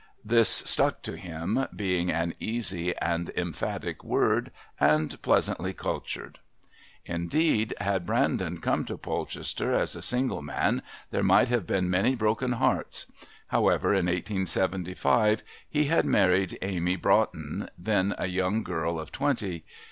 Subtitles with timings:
[0.25, 6.39] This stuck to him, being an easy and emphatic word and pleasantly cultured.
[7.05, 12.15] Indeed, had Brandon come to Polchester as a single man there might have been many
[12.15, 13.05] broken hearts;
[13.49, 19.65] however, in 1875 he had married Amy Broughton, then a young girl of twenty.